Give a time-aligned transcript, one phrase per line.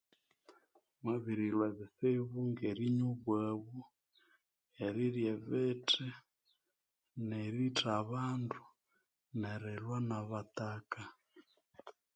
[1.01, 3.79] Mwabirilhwa ebitsibu ngerinywa obwabu,
[4.85, 6.07] Erirya ebithi,
[7.27, 8.61] neritha abandu,
[9.39, 11.01] nerilhwa nabataka.